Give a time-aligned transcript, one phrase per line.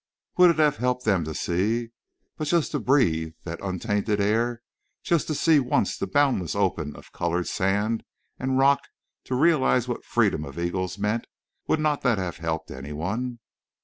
[0.37, 1.89] Would it have helped them to see?
[2.35, 4.63] But just to breathe that untainted air,
[5.03, 8.03] just to see once the boundless open of colored sand
[8.39, 11.27] and rock—to realize what the freedom of eagles meant
[11.67, 13.37] would not that have helped anyone?